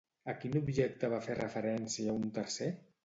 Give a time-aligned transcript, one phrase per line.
[0.31, 2.73] A quin objecte va fer referència un tercer?